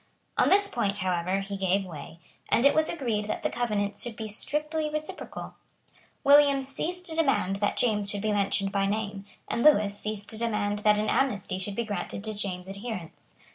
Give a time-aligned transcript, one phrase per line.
[0.35, 2.17] On this point, however, he gave way;
[2.49, 5.53] and it was agreed that the covenants should be strictly reciprocal.
[6.23, 10.39] William ceased to demand that James should be mentioned by name; and Lewis ceased to
[10.39, 13.35] demand that an amnesty should be granted to James's adherents.